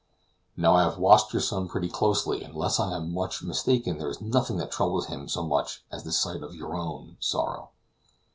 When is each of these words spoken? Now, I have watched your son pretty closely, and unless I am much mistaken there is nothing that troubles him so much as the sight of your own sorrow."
Now, 0.57 0.73
I 0.77 0.81
have 0.81 0.97
watched 0.97 1.31
your 1.31 1.43
son 1.43 1.67
pretty 1.67 1.87
closely, 1.87 2.41
and 2.41 2.55
unless 2.55 2.79
I 2.79 2.95
am 2.95 3.13
much 3.13 3.43
mistaken 3.43 3.99
there 3.99 4.09
is 4.09 4.19
nothing 4.19 4.57
that 4.57 4.71
troubles 4.71 5.05
him 5.05 5.27
so 5.29 5.43
much 5.45 5.83
as 5.91 6.03
the 6.03 6.11
sight 6.11 6.41
of 6.41 6.55
your 6.55 6.75
own 6.75 7.17
sorrow." 7.19 7.69